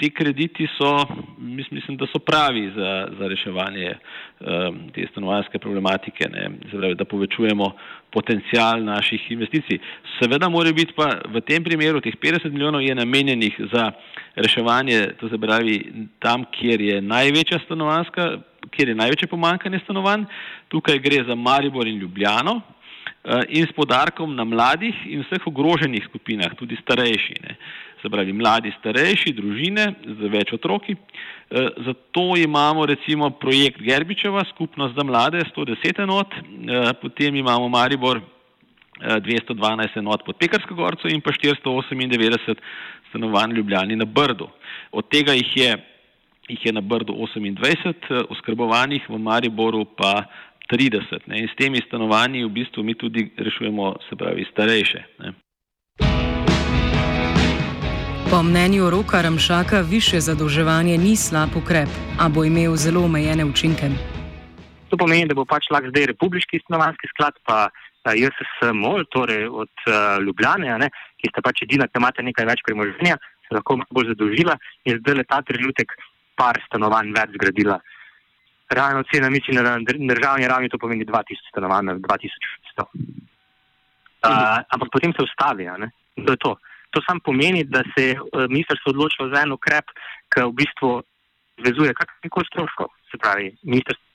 ti 0.00 0.10
krediti 0.10 0.66
so, 0.78 1.06
mislim, 1.38 1.96
da 1.96 2.06
so 2.06 2.18
pravi 2.18 2.72
za, 2.76 3.08
za 3.18 3.28
reševanje 3.28 3.94
um, 3.94 4.78
te 4.94 5.06
stanovanske 5.10 5.58
problematike, 5.58 6.24
Zdaj, 6.72 6.94
da 6.94 7.04
povečujemo 7.04 7.72
potencial 8.10 8.84
naših 8.84 9.30
investicij. 9.30 9.78
Seveda 10.18 10.48
mora 10.48 10.72
biti 10.72 10.96
pa 10.96 11.10
v 11.28 11.40
tem 11.40 11.64
primeru 11.64 12.00
teh 12.00 12.16
50 12.16 12.50
milijonov 12.50 12.82
je 12.82 12.94
namenjenih 12.94 13.60
za 13.72 13.92
reševanje, 14.34 15.06
to 15.20 15.28
se 15.28 15.38
pravi 15.38 15.76
tam, 16.18 16.44
kjer 16.56 16.80
je 16.80 17.02
največja 17.02 17.60
stanovanska, 17.66 18.38
kjer 18.70 18.88
je 18.88 19.00
največje 19.02 19.28
pomankanje 19.28 19.82
stanovanj. 19.84 20.24
Tukaj 20.68 20.98
gre 20.98 21.24
za 21.28 21.34
Maribor 21.34 21.88
in 21.88 22.00
Ljubljano. 22.00 22.60
Uh, 23.24 23.42
in 23.48 23.66
s 23.66 23.72
podarkom 23.76 24.32
na 24.34 24.44
mladih 24.44 24.96
in 25.04 25.20
vseh 25.20 25.46
ogroženih 25.46 26.04
skupinah, 26.08 26.54
tudi 26.56 26.78
starejši. 26.80 27.34
Ne 27.44 27.56
se 28.02 28.10
pravi 28.10 28.32
mladi, 28.32 28.72
starejši, 28.78 29.32
družine 29.36 29.86
z 30.04 30.30
več 30.32 30.52
otroki. 30.56 30.96
E, 30.96 31.66
zato 31.86 32.24
imamo 32.36 32.86
recimo 32.86 33.30
projekt 33.30 33.80
Gerbičeva, 33.82 34.44
skupnost 34.52 34.96
za 34.96 35.04
mlade, 35.04 35.44
110 35.50 36.02
enot, 36.02 36.34
e, 36.34 36.82
potem 37.02 37.36
imamo 37.36 37.68
Maribor 37.68 38.20
212 39.00 39.96
e, 39.96 40.00
enot 40.00 40.24
pod 40.24 40.38
Pekarsko 40.38 40.74
gorco 40.74 41.08
in 41.08 41.20
pa 41.20 41.32
498 41.32 42.56
stanovanj 43.10 43.56
Ljubljani 43.56 43.96
na 43.96 44.04
Brdu. 44.04 44.48
Od 44.92 45.08
tega 45.08 45.32
jih 45.32 45.56
je, 45.56 45.76
jih 46.48 46.66
je 46.66 46.72
na 46.72 46.80
Brdu 46.80 47.12
28, 47.12 48.26
oskrbovanih 48.30 49.08
v 49.08 49.18
Mariboru 49.18 49.84
pa 49.84 50.24
30. 50.70 51.26
Ne. 51.26 51.42
In 51.42 51.48
s 51.50 51.56
temi 51.58 51.82
stanovanji 51.86 52.44
v 52.44 52.54
bistvu 52.54 52.82
mi 52.82 52.94
tudi 52.94 53.30
rešujemo, 53.36 53.94
se 54.08 54.16
pravi, 54.16 54.46
starejše. 54.52 55.02
Ne. 55.18 55.32
Po 58.30 58.42
mnenju 58.42 58.90
Roka 58.90 59.22
Ramšaka, 59.22 59.80
više 59.80 60.20
zadolževanje 60.20 60.98
ni 60.98 61.16
slab 61.16 61.50
ukrep, 61.56 61.88
a 62.22 62.28
bo 62.28 62.44
imel 62.44 62.76
zelo 62.76 63.02
omejene 63.04 63.44
učinke. 63.44 63.90
To 64.90 64.96
pomeni, 64.96 65.26
da 65.26 65.34
bo 65.34 65.42
pač 65.44 65.66
lahko 65.74 65.90
zdaj 65.90 66.06
republiški 66.12 66.60
stanovanski 66.62 67.10
sklad, 67.10 67.34
pa 67.42 67.66
JSSMOL, 68.06 69.02
torej 69.10 69.48
od 69.48 69.74
uh, 69.86 70.22
Ljubljane, 70.22 70.78
ne, 70.78 70.90
ki 71.18 71.32
sta 71.32 71.42
pač 71.42 71.64
edina, 71.66 71.90
ki 71.90 71.98
imate 71.98 72.22
nekaj 72.22 72.46
več 72.52 72.62
premoženja, 72.70 73.18
se 73.48 73.58
lahko 73.58 73.80
bolj 73.90 74.12
zadolžila 74.14 74.54
in 74.86 75.02
zdaj 75.02 75.18
le 75.18 75.26
ta 75.26 75.42
trenutek 75.42 75.98
par 76.38 76.62
stanovanj 76.70 77.10
več 77.18 77.34
zgradila. 77.34 77.82
Realno 78.70 79.02
cena, 79.10 79.26
mislim, 79.34 79.58
na 79.58 79.74
državni 80.14 80.46
ravni 80.46 80.70
to 80.70 80.78
pomeni 80.78 81.02
2000 81.02 81.50
stanovanj, 81.50 81.98
2100. 82.06 82.86
Uh, 84.22 84.62
ampak 84.70 84.88
potem 84.94 85.18
se 85.18 85.26
ustavi, 85.26 85.66
to 86.14 86.30
je 86.30 86.44
to. 86.46 86.58
To 86.90 87.00
samo 87.06 87.20
pomeni, 87.24 87.64
da 87.64 87.82
se 87.94 88.04
je 88.08 88.14
eh, 88.18 88.46
ministrstvo 88.48 88.90
odločilo 88.90 89.30
za 89.34 89.42
en 89.42 89.52
ukrep, 89.52 89.86
ki 90.34 90.46
v 90.48 90.54
bistvu 90.62 90.90
zvezuje 91.62 91.94
kakršnikoli 91.94 92.46
stroškov. 92.50 92.88
Se 93.10 93.18
pravi, 93.18 93.52
ministrstvo 93.62 94.04
je 94.04 94.10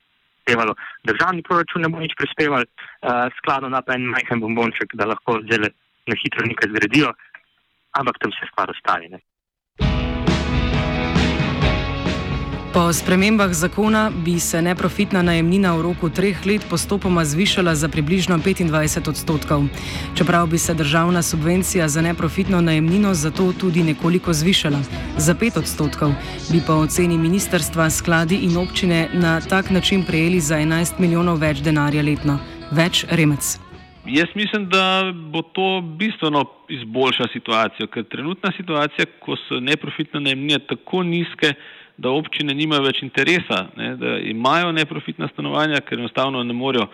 prispevalo, 0.46 0.76
državni 1.04 1.42
proračun 1.44 1.82
ne 1.82 1.90
bo 1.90 2.00
nič 2.00 2.14
prispeval, 2.18 2.64
uh, 2.64 3.34
skladno 3.38 3.70
na 3.70 3.82
en 3.88 4.06
majhen 4.14 4.40
bombonček, 4.40 4.94
da 4.94 5.06
lahko 5.06 5.40
zdaj 5.42 5.72
na 6.06 6.16
hitro 6.22 6.46
nekaj 6.46 6.70
zgradijo, 6.70 7.14
ampak 7.98 8.20
tam 8.22 8.32
se 8.32 8.46
stvar 8.52 8.70
ostavi. 8.70 9.10
Po 12.76 12.94
spremembah 12.94 13.54
zakona 13.54 14.12
bi 14.26 14.40
se 14.40 14.62
neprofitna 14.62 15.22
najemnina 15.22 15.72
v 15.78 15.82
roku 15.82 16.10
treh 16.10 16.36
let 16.46 16.66
postopoma 16.70 17.24
zvišala 17.26 17.72
za 17.76 17.88
približno 17.88 18.36
25 18.38 19.10
odstotkov. 19.10 19.64
Čeprav 20.18 20.48
bi 20.48 20.58
se 20.58 20.74
državna 20.74 21.22
subvencija 21.22 21.88
za 21.88 22.02
neprofitno 22.02 22.62
najemnino 22.62 23.14
zato 23.14 23.54
tudi 23.60 23.84
nekoliko 23.84 24.34
zvišala 24.34 24.80
za 25.18 25.36
5 25.36 25.60
odstotkov, 25.60 26.12
bi 26.52 26.60
po 26.68 26.74
oceni 26.74 27.18
ministerstva 27.18 27.90
skladi 27.90 28.36
in 28.44 28.58
občine 28.58 29.08
na 29.14 29.42
tak 29.42 29.70
način 29.70 30.04
prejeli 30.04 30.40
za 30.40 30.56
11 30.56 31.00
milijonov 31.00 31.40
več 31.40 31.64
denarja 31.64 32.04
letno. 32.04 32.40
Več 32.72 33.06
remec. 33.10 33.60
Jaz 34.06 34.28
mislim, 34.36 34.68
da 34.70 35.14
bo 35.16 35.42
to 35.42 35.82
bistveno 35.82 36.44
izboljša 36.70 37.28
situacijo, 37.34 37.88
ker 37.88 38.04
trenutna 38.04 38.52
situacija, 38.58 39.06
ko 39.20 39.36
so 39.48 39.60
neprofitne 39.60 40.20
najemnine 40.20 40.60
tako 40.60 41.04
nizke, 41.04 41.54
da 41.98 42.12
občine 42.12 42.54
nimajo 42.54 42.84
več 42.90 43.02
interesa, 43.06 43.66
ne, 43.78 43.96
da 44.00 44.18
imajo 44.20 44.72
neprofitna 44.76 45.30
stanovanja, 45.34 45.82
ker 45.86 46.00
enostavno 46.00 46.44
ne 46.44 46.54
morejo, 46.54 46.90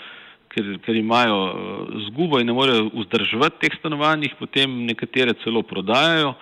ker, 0.53 0.75
ker 0.85 0.95
imajo 0.95 1.37
uh, 1.47 1.93
zgubo 2.07 2.39
in 2.39 2.49
ne 2.51 2.53
morejo 2.53 2.89
vzdrževati 2.93 3.63
teh 3.63 3.77
stanovanj, 3.79 4.29
potem 4.39 4.83
nekatere 4.85 5.33
celo 5.43 5.63
prodajajo. 5.63 6.35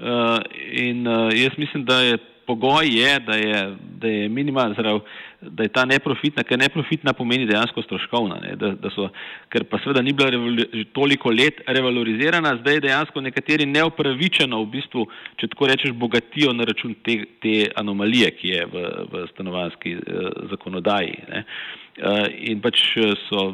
Uh, 0.00 0.38
in 0.80 1.04
uh, 1.04 1.28
jaz 1.36 1.58
mislim, 1.60 1.84
da 1.84 2.00
je 2.00 2.16
pogoj 2.50 2.88
je, 2.90 3.18
da 3.26 3.36
je, 3.38 3.60
da 4.02 4.08
je 4.08 4.28
minimalna, 4.28 4.74
zdrav, 4.74 5.00
da 5.40 5.62
je 5.62 5.72
ta 5.72 5.84
neprofitna, 5.88 6.42
ker 6.44 6.58
neprofitna 6.58 7.14
pomeni 7.16 7.46
dejansko 7.48 7.82
stroškovna, 7.86 8.40
ne, 8.42 8.54
da, 8.60 8.72
da 8.82 8.90
so, 8.94 9.08
ker 9.52 9.64
pa 9.70 9.78
seveda 9.80 10.02
ni 10.02 10.12
bila 10.12 10.30
že 10.74 10.84
toliko 10.92 11.30
let 11.30 11.62
revalorizirana, 11.66 12.56
zdaj 12.60 12.82
dejansko 12.86 13.22
nekateri 13.24 13.66
neopravičeno 13.70 14.62
v 14.64 14.70
bistvu, 14.74 15.06
če 15.40 15.50
tako 15.54 15.70
rečeš, 15.70 15.94
bogatijo 15.96 16.52
na 16.56 16.66
račun 16.68 16.96
te, 17.06 17.20
te 17.42 17.54
anomalije, 17.80 18.32
ki 18.40 18.54
je 18.54 18.66
v, 18.72 18.86
v 19.12 19.26
stanovanski 19.32 19.94
eh, 19.96 20.32
zakonodaji. 20.50 21.16
Ne. 21.30 21.44
Uh, 22.00 22.24
in 22.48 22.60
pač 22.64 22.80
eh, 22.96 23.12
so 23.28 23.50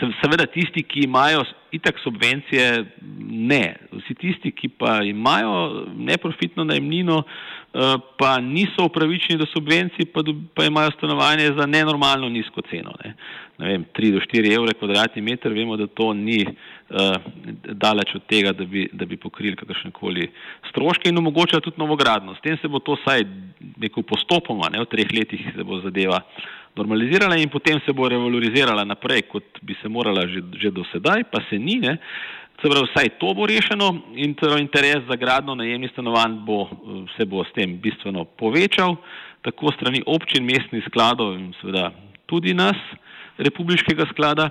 Seveda 0.00 0.46
tisti, 0.50 0.82
ki 0.82 1.04
imajo 1.04 1.44
itak 1.72 1.98
subvencije, 2.02 2.84
ne. 3.30 3.64
Vsi 3.92 4.14
tisti, 4.14 4.50
ki 4.50 4.68
pa 4.78 4.98
imajo 5.06 5.84
neprofitno 5.96 6.64
najemnino, 6.64 7.22
eh, 7.22 7.94
pa 8.18 8.38
niso 8.40 8.88
upravičeni 8.88 9.38
do 9.38 9.46
subvencij, 9.46 10.10
pa, 10.14 10.22
pa 10.54 10.64
imajo 10.64 10.90
stanovanje 10.96 11.52
za 11.58 11.66
nenormalno 11.66 12.28
nizko 12.28 12.62
ceno. 12.70 12.94
Ne. 13.04 13.14
Ne 13.58 13.68
vem, 13.68 13.84
3 13.94 14.12
do 14.12 14.20
4 14.20 14.54
evre 14.54 14.74
kvadratni 14.74 15.22
meter, 15.22 15.52
vemo, 15.52 15.76
da 15.76 15.86
to 15.86 16.12
ni 16.14 16.40
daleč 17.74 18.14
od 18.14 18.26
tega, 18.30 18.52
da 18.52 18.64
bi, 18.64 18.86
da 18.92 19.06
bi 19.06 19.16
pokrili 19.16 19.56
kakršne 19.56 19.90
koli 19.94 20.28
stroške 20.70 21.08
in 21.10 21.18
omogočali 21.18 21.62
tudi 21.62 21.80
novogradno. 21.82 22.34
S 22.34 22.42
tem 22.44 22.58
se 22.62 22.68
bo 22.68 22.78
to 22.78 22.96
vsaj 23.00 23.24
neko 23.82 24.02
postopoma, 24.02 24.70
ne, 24.70 24.82
v 24.84 24.90
treh 24.90 25.10
letih 25.10 25.42
se 25.56 25.64
bo 25.64 25.80
zadeva 25.82 26.20
normalizirala 26.76 27.36
in 27.38 27.50
potem 27.50 27.80
se 27.86 27.92
bo 27.92 28.08
revalorizirala 28.08 28.84
naprej, 28.84 29.26
kot 29.30 29.60
bi 29.62 29.76
se 29.82 29.88
morala 29.88 30.26
že, 30.26 30.42
že 30.58 30.70
do 30.70 30.84
sedaj, 30.92 31.24
pa 31.30 31.42
se 31.50 31.58
ni. 31.58 31.78
Ne. 31.82 31.98
Se 32.62 32.70
pravi, 32.70 32.86
vsaj 32.90 33.10
to 33.18 33.34
bo 33.34 33.46
rešeno 33.46 33.90
in 34.14 34.34
torej 34.38 34.62
interes 34.62 35.02
za 35.08 35.18
gradno 35.18 35.54
najemnih 35.58 35.90
stanovanj 35.90 36.38
bo, 36.46 36.68
se 37.16 37.26
bo 37.26 37.44
s 37.44 37.52
tem 37.54 37.78
bistveno 37.78 38.24
povečal, 38.24 38.96
tako 39.42 39.74
strani 39.74 40.02
občin, 40.06 40.46
mestnih 40.46 40.84
skladov 40.86 41.34
in 41.38 41.50
seveda 41.60 41.90
tudi 42.30 42.54
nas, 42.54 42.78
republiškega 43.38 44.06
sklada. 44.14 44.50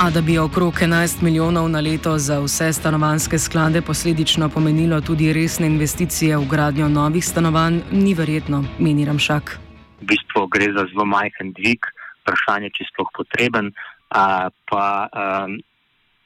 A 0.00 0.10
da 0.10 0.20
bi 0.20 0.38
okrog 0.38 0.74
11 0.74 1.22
milijonov 1.22 1.68
na 1.68 1.80
leto 1.80 2.18
za 2.18 2.38
vse 2.40 2.72
stanovanske 2.72 3.38
sklade 3.38 3.82
posledično 3.82 4.48
pomenilo 4.48 5.00
tudi 5.00 5.32
resne 5.32 5.66
investicije 5.66 6.36
v 6.36 6.46
gradnjo 6.48 6.88
novih 6.88 7.24
stanovanj, 7.24 7.80
ni 7.92 8.14
verjetno, 8.14 8.64
meni 8.78 9.04
Ramšak. 9.04 9.58
V 10.00 10.06
bistvu 10.08 10.46
gre 10.48 10.72
za 10.72 10.86
zelo 10.92 11.04
majhen 11.04 11.52
dvig, 11.52 11.84
vprašanje, 12.22 12.70
če 12.78 12.88
sploh 12.88 13.12
potreben. 13.12 13.68
A, 14.08 14.48
pa 14.72 14.84
um, 15.12 15.60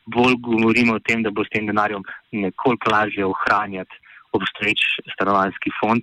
bolj 0.07 0.39
govorimo 0.39 0.95
o 0.95 1.03
tem, 1.03 1.27
da 1.27 1.35
bo 1.35 1.43
s 1.43 1.51
tem 1.51 1.67
denarjem 1.67 2.07
nekoliko 2.31 2.95
lažje 2.95 3.27
ohranjati 3.27 3.99
obstoječ 4.39 4.87
stanovanski 5.17 5.75
fond. 5.81 6.03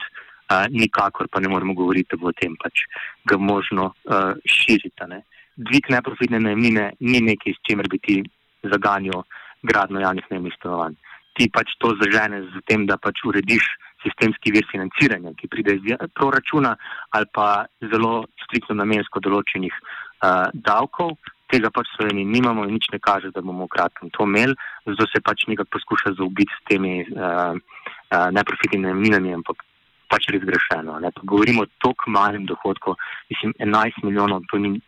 uh, 0.52 0.68
nikakor 0.70 1.28
pa 1.32 1.40
ne 1.40 1.48
moremo 1.48 1.74
govoriti, 1.74 2.10
da 2.12 2.18
bo 2.18 2.28
o 2.28 2.36
tem 2.36 2.56
pač 2.64 2.84
ga 3.24 3.38
možno 3.38 3.94
uh, 4.12 4.36
širiti. 4.46 5.24
Ne. 5.62 5.70
Dvig 5.70 5.90
neprofitne 5.90 6.40
najemnine 6.40 6.92
ni 7.00 7.22
nekaj, 7.22 7.54
s 7.54 7.62
čimer 7.68 7.88
bi 7.90 8.00
ti 8.00 8.24
zaganjal 8.64 9.24
gradno 9.62 10.00
javnih 10.00 10.26
najemnih 10.30 10.54
stanovanj. 10.58 10.96
Ti 11.38 11.50
pač 11.54 11.78
to 11.80 11.94
zažene 12.02 12.42
z 12.44 12.62
tem, 12.68 12.86
da 12.86 12.98
pač 12.98 13.22
urediš 13.26 13.64
sistemski 14.04 14.52
vir 14.52 14.66
financiranja, 14.72 15.32
ki 15.38 15.48
pride 15.48 15.78
iz 15.78 15.94
proračuna 16.18 16.76
ali 17.12 17.26
pa 17.34 17.66
zelo 17.94 18.26
striktno 18.44 18.76
namensko 18.76 19.22
določenih 19.22 19.72
uh, 19.72 20.50
davkov. 20.54 21.16
Tega 21.52 21.70
pač 21.70 21.88
v 21.92 21.98
Sloveniji 22.00 22.32
nimamo 22.32 22.66
in 22.66 22.76
nič 22.80 22.90
ne 22.92 23.00
kaže, 23.00 23.32
da 23.32 23.44
bomo 23.44 23.68
v 23.68 23.74
kratkem 23.76 24.10
to 24.16 24.26
imeli, 24.26 24.56
zato 24.88 25.08
se 25.12 25.22
pač 25.22 25.46
nekaj 25.52 25.68
poskuša 25.68 26.16
zaubiti 26.20 26.52
s 26.58 26.64
temi 26.68 27.02
uh, 27.04 27.54
uh, 27.54 28.28
neprofitnimi 28.34 28.88
najemninami, 28.88 29.36
ampak 29.40 29.64
pač 30.12 30.28
res 30.32 30.44
grešeno. 30.44 31.00
Govorimo 31.24 31.64
o 31.68 31.72
tako 31.84 32.12
malem 32.12 32.48
dohodku, 32.48 32.96
mislim, 33.32 33.54
11 33.60 34.04
milijonov, 34.04 34.48
to 34.52 34.60
ni. 34.60 34.80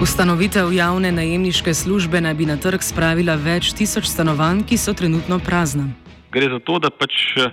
Ustanovitev 0.00 0.72
javne 0.72 1.12
najemniške 1.12 1.74
službe 1.74 2.20
naj 2.24 2.34
bi 2.34 2.46
na 2.48 2.54
trg 2.56 2.80
spravila 2.80 3.34
več 3.36 3.74
tisoč 3.76 4.06
stanovanj, 4.08 4.62
ki 4.70 4.78
so 4.80 4.94
trenutno 4.96 5.36
prazna. 5.44 5.90
Gre 6.32 6.48
za 6.48 6.60
to, 6.64 6.78
da 6.80 6.88
pač 6.88 7.18
eh, 7.36 7.50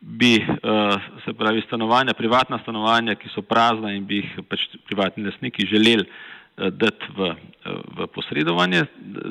bi 0.00 0.30
eh, 0.40 0.94
se 1.24 1.34
pravi 1.36 1.60
stanovanja, 1.66 2.14
privatna 2.16 2.62
stanovanja, 2.62 3.18
ki 3.20 3.28
so 3.34 3.44
prazna 3.44 3.92
in 3.92 4.08
bi 4.08 4.22
jih 4.22 4.40
pač 4.48 4.64
privatni 4.88 5.26
lasniki 5.28 5.68
želeli 5.68 6.08
eh, 6.08 6.72
dati 6.72 7.12
v, 7.12 7.34
v 8.00 8.08
posredovanje, 8.16 8.86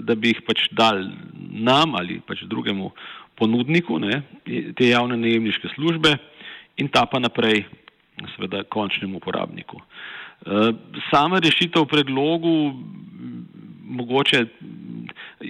da 0.06 0.14
bi 0.14 0.36
jih 0.36 0.46
pač 0.46 0.68
dal 0.78 1.02
nam 1.50 1.98
ali 1.98 2.22
pač 2.22 2.46
drugemu 2.46 2.94
ponudniku 3.42 3.98
ne, 4.06 4.22
te 4.78 4.94
javne 4.94 5.18
najemniške 5.18 5.74
službe 5.74 6.14
in 6.78 6.94
ta 6.94 7.08
pa 7.10 7.18
naprej 7.18 7.66
seveda 8.36 8.62
končnemu 8.70 9.18
uporabniku. 9.18 9.82
Sama 11.12 11.38
rešitev 11.40 11.84
v 11.86 11.90
predlogu, 11.92 12.54
mogoče 13.92 14.46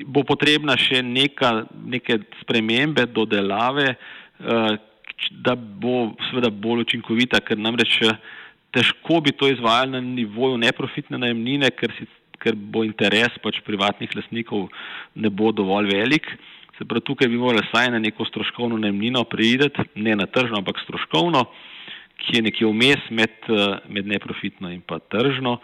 bo 0.08 0.24
potrebna 0.28 0.76
še 0.80 1.02
neka, 1.04 1.66
neke 1.88 2.22
spremembe, 2.42 3.06
dodelave, 3.12 3.96
eh, 3.96 4.78
da 5.46 5.56
bo 5.56 6.12
seveda 6.30 6.50
bolj 6.50 6.86
učinkovita, 6.88 7.42
ker 7.46 7.60
namreč 7.60 8.00
eh, 8.08 8.16
težko 8.76 9.22
bi 9.22 9.36
to 9.36 9.50
izvajali 9.52 9.98
na 9.98 10.02
nivoju 10.02 10.60
neprofitne 10.62 11.20
najemnine, 11.22 11.72
ker, 11.76 11.94
si, 11.98 12.08
ker 12.42 12.56
bo 12.56 12.86
interes 12.88 13.36
pač 13.44 13.62
privatnih 13.68 14.16
lasnikov 14.16 14.70
ne 15.16 15.30
bo 15.30 15.52
dovolj 15.52 15.92
velik. 15.92 16.32
Se 16.78 16.88
pravi, 16.88 17.06
tukaj 17.06 17.30
bi 17.30 17.38
morali 17.38 17.68
saj 17.70 17.92
na 17.94 18.00
neko 18.02 18.26
stroškovno 18.26 18.80
najemnino 18.82 19.24
preideti, 19.30 19.86
ne 20.02 20.16
na 20.18 20.26
tržno, 20.26 20.64
ampak 20.64 20.80
stroškovno 20.82 21.46
ki 22.22 22.38
je 22.38 22.42
nekje 22.42 22.68
vmes 22.68 23.10
med, 23.10 23.34
eh, 23.50 23.78
med 23.90 24.08
neprofitno 24.08 24.70
in 24.72 24.82
pa 24.82 25.00
tržno. 25.00 25.60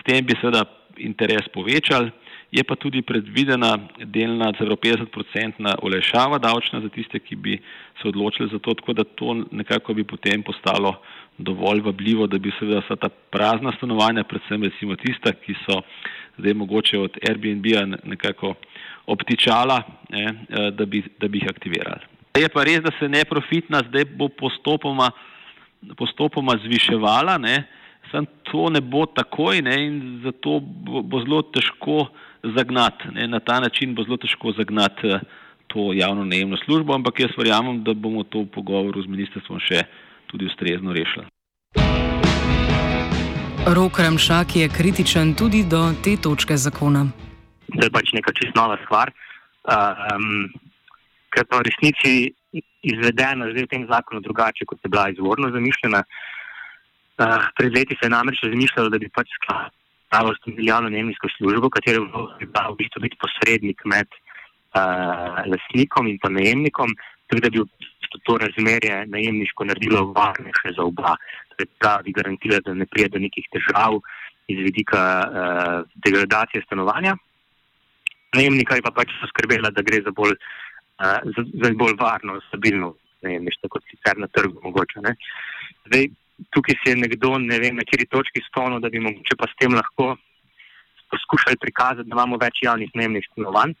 S 0.00 0.04
tem 0.04 0.24
bi 0.24 0.36
seveda 0.40 0.64
interes 0.98 1.48
povečali. 1.54 2.10
Je 2.50 2.64
pa 2.64 2.74
tudi 2.80 3.02
predvidena 3.02 3.76
delna 4.00 4.52
celo 4.56 4.76
50-odstotna 4.76 5.74
olajšava 5.84 6.38
davčna 6.40 6.80
za 6.80 6.88
tiste, 6.88 7.18
ki 7.20 7.36
bi 7.36 7.58
se 8.00 8.08
odločili 8.08 8.48
za 8.48 8.58
to, 8.58 8.74
tako 8.74 8.92
da 8.92 9.04
to 9.04 9.44
nekako 9.50 9.94
bi 9.94 10.04
potem 10.04 10.42
postalo 10.42 10.94
dovolj 11.38 11.80
vabljivo, 11.84 12.26
da 12.26 12.38
bi 12.38 12.52
seveda 12.58 12.80
vsa 12.80 12.96
ta 12.96 13.08
prazna 13.08 13.72
stanovanja, 13.76 14.24
predvsem 14.24 14.64
recimo 14.64 14.96
tista, 14.96 15.32
ki 15.32 15.54
so 15.66 15.82
zdaj 16.38 16.54
mogoče 16.54 16.98
od 16.98 17.18
Airbnb-a 17.28 17.84
nekako 18.04 18.54
obtičala, 19.06 19.82
ne, 20.08 20.24
eh, 20.24 20.70
da, 20.70 20.86
bi, 20.86 21.02
da 21.20 21.28
bi 21.28 21.38
jih 21.38 21.50
aktivirali. 21.50 22.16
Je 22.38 22.48
pa 22.48 22.64
res, 22.64 22.80
da 22.80 22.90
se 22.98 23.08
neprofitna 23.08 23.82
zdaj 23.88 24.04
bo 24.16 24.28
postopoma 24.28 25.10
postopoma 25.96 26.58
zviševala, 26.64 27.38
sem 28.10 28.26
to 28.50 28.68
ne 28.70 28.80
bo 28.80 29.06
takoj 29.06 29.62
ne, 29.62 29.76
in 29.86 30.20
zato 30.24 30.60
bo, 30.60 31.02
bo 31.02 31.20
zelo 31.24 31.42
težko 31.42 32.08
zagnati. 32.42 33.12
Ne, 33.14 33.28
na 33.28 33.40
ta 33.40 33.60
način 33.60 33.94
bo 33.94 34.02
zelo 34.02 34.16
težko 34.16 34.52
zagnati 34.56 35.08
eh, 35.08 35.20
to 35.66 35.92
javno 35.92 36.24
najemno 36.24 36.56
službo, 36.64 36.94
ampak 36.94 37.20
jaz 37.20 37.30
verjamem, 37.38 37.82
da 37.84 37.94
bomo 37.94 38.24
to 38.24 38.46
v 38.46 38.52
pogovoru 38.54 39.02
z 39.02 39.10
ministrstvom 39.10 39.60
še 39.60 39.84
tudi 40.26 40.48
ustrezno 40.48 40.92
rešili. 40.96 41.26
Rok 43.68 43.98
Ramšak 44.00 44.56
je 44.56 44.68
kritičen 44.72 45.34
tudi 45.36 45.64
do 45.68 45.92
te 46.04 46.16
točke 46.16 46.56
zakona. 46.56 47.04
To 47.76 47.84
je 47.84 47.90
pač 47.92 48.14
neka 48.16 48.32
čist 48.32 48.56
nova 48.56 48.78
stvar, 48.86 49.12
uh, 49.12 49.92
um, 50.16 50.48
ker 51.36 51.44
pa 51.44 51.60
v 51.60 51.68
resnici 51.68 52.12
izvedena 52.82 53.50
zdaj 53.50 53.66
v 53.66 53.72
tem 53.72 53.86
zakonu 53.90 54.20
drugače, 54.20 54.66
kot 54.66 54.78
je 54.84 54.90
bila 54.90 55.08
izvorno 55.10 55.50
zamišljena. 55.50 56.02
Uh, 57.18 57.42
pred 57.58 57.74
leti 57.74 57.96
se 57.98 58.06
je 58.06 58.14
namreč 58.14 58.42
razmišljalo, 58.44 58.88
da 58.94 58.98
bi 58.98 59.10
pač 59.10 59.32
skladalo 59.40 60.34
s 60.34 60.42
tem 60.44 60.54
javno 60.62 60.90
nemijsko 60.90 61.28
službo, 61.36 61.70
katero 61.70 62.04
bi 62.38 62.46
bila 62.46 62.70
v 62.70 62.78
bistvu 62.78 63.02
biti 63.02 63.18
posrednik 63.18 63.82
med 63.84 64.06
uh, 64.06 65.42
lasnikom 65.50 66.06
in 66.06 66.18
pa 66.22 66.30
najemnikom, 66.30 66.94
tako 67.26 67.42
da 67.42 67.50
bi 67.50 67.64
to 68.24 68.38
razmerje 68.40 69.06
najemniško 69.10 69.66
naredilo 69.66 70.06
varnejše 70.14 70.76
za 70.78 70.86
oba. 70.86 71.16
Torej, 71.50 71.68
da 71.82 71.98
bi 72.04 72.14
garantirali, 72.14 72.62
da 72.64 72.74
ne 72.74 72.86
prije 72.86 73.08
do 73.08 73.18
nekih 73.18 73.50
težav 73.52 73.98
iz 74.48 74.62
vidika 74.62 75.02
uh, 75.26 75.82
degradacije 76.06 76.62
stanovanja. 76.66 77.18
Najemnika 78.38 78.76
je 78.78 78.84
pa 78.84 78.94
pač 78.94 79.10
poskrbela, 79.20 79.74
da 79.74 79.82
gre 79.82 80.00
za 80.06 80.14
bolj 80.14 80.36
uh, 80.36 80.67
za, 80.98 81.42
za 81.62 81.70
bolj 81.78 81.94
varno, 82.00 82.40
stabilno 82.48 82.94
najemništvo, 83.22 83.68
kot 83.70 83.84
sicer 83.90 84.18
na 84.18 84.26
trgu. 84.26 84.60
Mogoče, 84.62 85.00
Zdaj, 85.86 86.08
tukaj 86.54 86.74
si 86.80 86.90
je 86.90 86.96
nekdo, 86.96 87.38
ne 87.38 87.58
vem, 87.58 87.76
na 87.76 87.84
kateri 87.86 88.06
točki 88.06 88.42
spomnil, 88.48 88.80
da 88.80 88.90
bi 88.92 89.02
mogoče 89.02 89.36
pa 89.38 89.48
s 89.50 89.56
tem 89.58 89.74
lahko 89.74 90.16
poskušali 91.10 91.56
prikazati, 91.60 92.08
da 92.08 92.14
imamo 92.14 92.38
več 92.40 92.62
javnih 92.62 92.90
najemnih 92.94 93.26
stanovanj. 93.32 93.74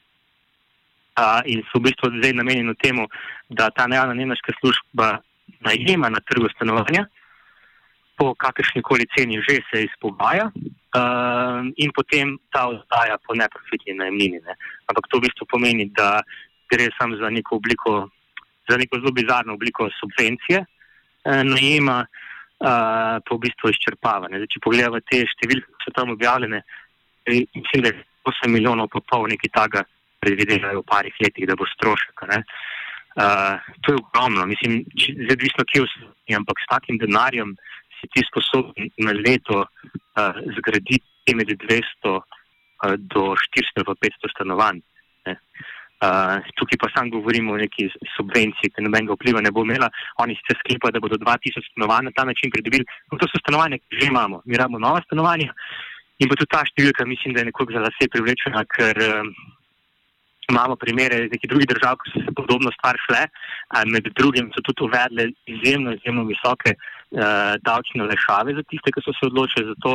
Uh, 1.18 1.42
in 1.50 1.64
so 1.66 1.80
v 1.80 1.88
bistvu 1.88 2.12
zdaj 2.14 2.32
namenjeni 2.38 2.74
temu, 2.78 3.08
da 3.50 3.70
ta 3.74 3.88
javna 3.90 4.14
nemška 4.14 4.54
služba 4.60 5.18
najema 5.66 6.10
na 6.14 6.20
trgu 6.22 6.46
stanovanja, 6.54 7.08
po 8.18 8.34
kakršni 8.34 8.82
koli 8.82 9.06
ceni 9.14 9.40
že 9.42 9.58
se 9.66 9.82
izpogaja, 9.86 10.46
uh, 10.54 11.66
in 11.76 11.90
potem 11.94 12.36
ta 12.54 12.68
oddaja 12.70 13.18
po 13.26 13.34
neprofitni 13.34 13.98
najemnini. 13.98 14.38
Ne. 14.46 14.54
Ampak 14.86 15.10
to 15.10 15.18
v 15.18 15.26
bistvu 15.26 15.46
pomeni, 15.50 15.90
da 15.90 16.22
gre 16.70 16.88
samo 16.98 17.16
za 17.16 17.30
neko 17.30 17.56
obliko, 17.56 18.08
za 18.68 18.76
neko 18.76 19.00
zelo 19.00 19.12
bizarno 19.12 19.54
obliko 19.54 19.88
subvencije 20.00 20.64
eh, 20.64 21.44
najema, 21.44 21.98
eh, 22.04 23.18
pa 23.24 23.34
v 23.34 23.40
bistvu 23.44 23.72
izčrpavanje. 23.74 24.40
Zdaj, 24.40 24.52
če 24.54 24.64
pogledamo 24.64 25.00
te 25.00 25.24
številke, 25.34 25.72
ki 25.72 25.88
so 25.88 25.94
tam 25.96 26.14
objavljene, 26.16 26.62
mislim, 27.28 27.84
da 27.84 27.92
je 27.92 28.04
8 28.28 28.52
milijonov 28.52 28.90
pa 28.92 29.00
pol 29.00 29.28
nekaj 29.30 29.50
taga 29.54 29.84
predvidevajo 30.20 30.82
v 30.82 30.88
parih 30.88 31.16
letih, 31.22 31.46
da 31.48 31.56
bo 31.56 31.66
strošek. 31.74 32.24
Uh, 33.18 33.58
to 33.82 33.92
je 33.92 33.98
ogromno, 33.98 34.46
mislim, 34.46 34.82
zelo 34.94 35.34
odvisno, 35.34 35.64
kje 35.70 35.84
vsi, 35.84 36.34
ampak 36.36 36.60
s 36.62 36.68
takim 36.70 36.98
denarjem 37.02 37.54
si 37.98 38.10
ti 38.14 38.22
sposoben 38.26 38.90
na 39.02 39.14
leto 39.16 39.64
uh, 39.64 40.38
zgraditi 40.58 41.34
med 41.34 41.50
200 41.50 42.14
uh, 42.14 42.22
do 43.14 43.34
400 43.34 43.86
pa 43.88 43.96
500 43.98 44.32
stanovanj. 44.34 44.82
Uh, 45.26 45.38
Uh, 45.98 46.38
tukaj 46.54 46.78
pa 46.78 46.88
sam 46.94 47.10
govorimo 47.10 47.56
o 47.56 47.58
neki 47.58 47.88
subvenciji, 48.14 48.70
ki 48.70 48.84
nobenega 48.86 49.16
vpliva 49.16 49.40
ne 49.42 49.50
bo 49.50 49.64
imela. 49.66 49.88
Oni 50.22 50.36
se 50.38 50.54
sklepajo, 50.60 50.94
da 50.94 51.02
bodo 51.02 51.18
2000 51.18 51.64
stanovanj 51.72 52.06
na 52.06 52.14
ta 52.14 52.24
način 52.28 52.54
pridobili. 52.54 52.86
No, 53.10 53.18
to 53.18 53.26
so 53.26 53.40
stanovanja, 53.42 53.80
ki 53.82 54.02
že 54.02 54.10
imamo. 54.12 54.42
Mi 54.46 54.60
rabimo 54.60 54.78
nova 54.78 55.02
stanovanja 55.06 55.50
in 56.18 56.30
pa 56.30 56.38
tudi 56.38 56.50
ta 56.54 56.64
številka, 56.66 57.06
mislim, 57.06 57.34
da 57.34 57.42
je 57.42 57.50
nekoliko 57.50 57.76
za 57.76 57.84
lase 57.84 58.10
privlečena, 58.10 58.64
ker 58.74 58.98
um, 59.06 59.28
imamo 60.50 60.78
primere 60.80 61.20
iz 61.24 61.30
nekih 61.34 61.50
drugih 61.50 61.68
držav, 61.70 61.98
ki 62.00 62.14
so 62.14 62.22
se 62.24 62.34
podobno 62.38 62.72
stvar 62.74 62.98
šle. 63.04 63.26
Uh, 63.74 63.84
med 63.90 64.08
drugim 64.18 64.50
so 64.54 64.62
tudi 64.66 64.86
uvedle 64.86 65.28
izjemno, 65.50 65.94
izjemno 65.98 66.26
visoke 66.30 66.74
uh, 66.74 67.54
davčne 67.66 68.08
lešave 68.10 68.56
za 68.58 68.66
tiste, 68.70 68.94
ki 68.94 69.04
so 69.06 69.14
se 69.18 69.30
odločili 69.30 69.70
za 69.70 69.76
to, 69.84 69.94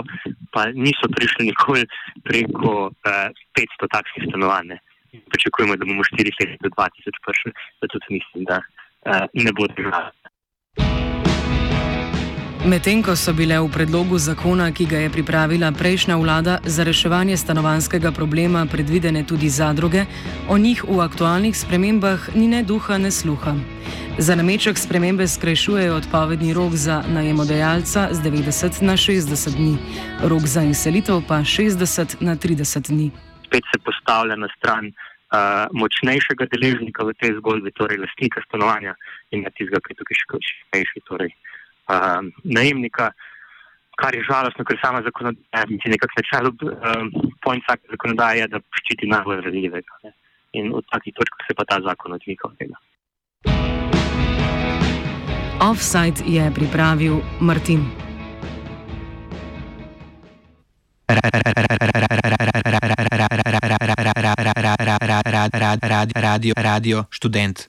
pa 0.56 0.70
niso 0.76 1.12
prišli 1.16 1.52
nikoli 1.52 1.84
preko 2.28 2.74
uh, 2.92 3.44
500 3.60 3.94
takšnih 3.98 4.32
stanovanj. 4.32 4.80
Pričakujemo, 5.32 5.76
da 5.76 5.86
bomo 5.86 6.04
4 6.04 6.32
leta 6.40 6.58
do 6.64 6.70
2000 6.70 7.24
prišli, 7.26 7.52
zato 7.82 7.96
mislim, 8.10 8.44
da 8.50 8.58
uh, 8.62 9.26
ne 9.34 9.52
bo 9.58 9.68
težava. 9.68 10.12
Medtem 12.64 13.04
ko 13.04 13.12
so 13.12 13.34
bile 13.36 13.58
v 13.60 13.68
predlogu 13.68 14.16
zakona, 14.16 14.70
ki 14.72 14.86
ga 14.88 15.02
je 15.04 15.10
pripravila 15.12 15.72
prejšnja 15.76 16.16
vlada 16.16 16.60
za 16.64 16.84
reševanje 16.88 17.36
stanovanskega 17.38 18.12
problema, 18.16 18.64
predvidene 18.72 19.26
tudi 19.28 19.50
zadruge, 19.50 20.06
o 20.48 20.58
njih 20.58 20.84
v 20.88 21.02
aktualnih 21.04 21.52
spremembah 21.52 22.30
ni 22.36 22.48
ne 22.48 22.64
duha, 22.64 22.98
ne 22.98 23.12
sluha. 23.12 23.58
Za 24.18 24.36
nameček 24.40 24.80
spremembe 24.80 25.28
skrajšujejo 25.28 25.96
odpovedni 25.96 26.54
rok 26.54 26.80
za 26.80 27.04
najemodajalca 27.04 28.08
z 28.12 28.24
90 28.24 28.82
na 28.82 28.96
60 28.96 29.60
dni, 29.60 29.76
rok 30.24 30.48
za 30.48 30.64
izselitev 30.64 31.20
pa 31.28 31.44
60 31.44 32.24
na 32.24 32.40
30 32.40 32.88
dni 32.88 33.12
spet 33.54 33.64
se 33.74 33.80
postavlja 33.86 34.36
na 34.36 34.48
stran 34.58 34.86
uh, 34.90 35.70
močnejšega 35.78 36.46
deležnika 36.50 37.06
v 37.06 37.14
tej 37.22 37.38
zgodbi, 37.38 37.70
torej 37.78 38.02
lastnika 38.02 38.42
stanovanja 38.48 38.96
in 39.30 39.46
na 39.46 39.54
tistega, 39.54 39.78
ki 39.86 39.94
je 39.94 40.00
tukaj 40.02 40.18
še 40.18 40.26
šipkejši, 40.50 41.00
torej 41.06 41.30
uh, 41.94 42.26
najemnika. 42.44 43.14
Kar 44.02 44.16
je 44.18 44.26
žalostno, 44.26 44.66
ker 44.66 44.80
sama 44.82 45.04
zakonodaja, 45.06 45.70
je 45.70 45.92
nekako 45.94 46.18
načelo, 46.18 46.50
um, 46.66 47.14
point 47.46 47.62
vsake 47.62 47.94
zakonodaje 47.94 48.42
je, 48.42 48.48
da 48.50 48.62
ščiti 48.82 49.12
najbolj 49.12 49.46
ranljivega. 49.46 50.14
In 50.58 50.74
od 50.74 50.86
takih 50.90 51.14
točk 51.14 51.46
se 51.46 51.54
pa 51.54 51.66
ta 51.70 51.78
zakon 51.86 52.18
odmika 52.18 52.50
od 52.50 52.58
tega. 52.58 52.82
Offside 55.62 56.26
je 56.26 56.50
pripravil 56.58 57.22
Martin. 57.40 57.86
Radio, 66.14 66.54
radio 66.58 67.04
študent. 67.10 67.68